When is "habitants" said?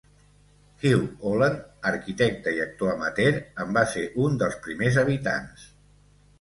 5.07-5.71